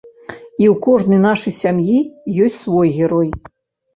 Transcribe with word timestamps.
І 0.63 0.65
ў 0.67 0.71
кожнай 0.85 1.19
нашай 1.25 1.53
сям'і 1.57 1.99
ёсць 2.47 2.57
свой 2.63 2.87
герой. 2.97 3.29